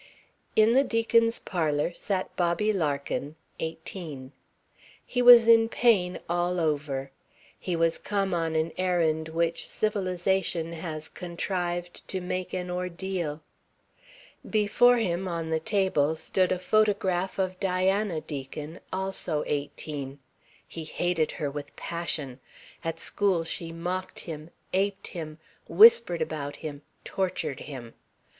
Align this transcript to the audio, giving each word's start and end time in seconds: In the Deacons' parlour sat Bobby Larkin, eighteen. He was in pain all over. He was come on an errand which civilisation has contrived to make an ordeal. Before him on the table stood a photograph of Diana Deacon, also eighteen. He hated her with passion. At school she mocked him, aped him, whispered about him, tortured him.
In 0.55 0.73
the 0.73 0.83
Deacons' 0.83 1.37
parlour 1.37 1.93
sat 1.93 2.35
Bobby 2.35 2.73
Larkin, 2.73 3.35
eighteen. 3.59 4.31
He 5.05 5.21
was 5.21 5.47
in 5.47 5.69
pain 5.69 6.17
all 6.27 6.59
over. 6.59 7.11
He 7.59 7.75
was 7.75 7.99
come 7.99 8.33
on 8.33 8.55
an 8.55 8.71
errand 8.79 9.29
which 9.29 9.67
civilisation 9.69 10.73
has 10.73 11.07
contrived 11.07 12.07
to 12.07 12.19
make 12.19 12.51
an 12.51 12.71
ordeal. 12.71 13.41
Before 14.49 14.97
him 14.97 15.27
on 15.27 15.51
the 15.51 15.59
table 15.59 16.15
stood 16.15 16.51
a 16.51 16.57
photograph 16.57 17.37
of 17.37 17.59
Diana 17.59 18.21
Deacon, 18.21 18.79
also 18.91 19.43
eighteen. 19.45 20.17
He 20.67 20.83
hated 20.83 21.33
her 21.33 21.51
with 21.51 21.75
passion. 21.75 22.39
At 22.83 22.99
school 22.99 23.43
she 23.43 23.71
mocked 23.71 24.21
him, 24.21 24.49
aped 24.73 25.09
him, 25.09 25.37
whispered 25.69 26.23
about 26.23 26.55
him, 26.55 26.81
tortured 27.05 27.59
him. 27.59 27.93